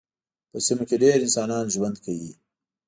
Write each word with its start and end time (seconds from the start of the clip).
په 0.51 0.57
سیمو 0.65 0.83
کې 0.89 0.95
ډېر 1.03 1.17
انسانان 1.21 1.65
ژوند 1.73 1.95
کاوه. 2.03 2.31